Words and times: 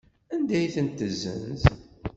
Anda 0.33 0.53
ay 0.57 0.69
ten-tessenz? 0.75 1.61